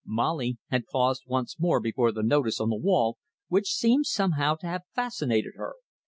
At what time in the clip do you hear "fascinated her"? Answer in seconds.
4.95-5.75